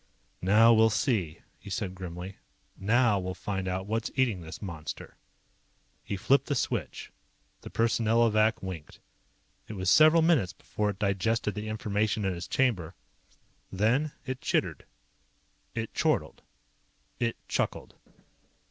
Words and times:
"Now 0.41 0.73
we'll 0.73 0.89
see," 0.89 1.41
he 1.59 1.69
said 1.69 1.93
grimly. 1.93 2.37
"Now 2.75 3.19
we'll 3.19 3.35
find 3.35 3.67
out 3.67 3.85
what's 3.85 4.09
eating 4.15 4.41
this 4.41 4.59
monster." 4.59 5.15
He 6.03 6.17
flipped 6.17 6.47
the 6.47 6.55
switch. 6.55 7.11
The 7.61 7.69
Personnelovac 7.69 8.63
winked. 8.63 8.99
It 9.67 9.73
was 9.73 9.91
several 9.91 10.23
minutes 10.23 10.53
before 10.53 10.89
it 10.89 10.97
digested 10.97 11.53
the 11.53 11.67
information 11.67 12.25
in 12.25 12.35
its 12.35 12.47
chamber. 12.47 12.95
Then 13.71 14.11
it 14.25 14.41
chittered. 14.41 14.87
It 15.75 15.93
chortled. 15.93 16.41
It 17.19 17.37
chuckled. 17.47 17.93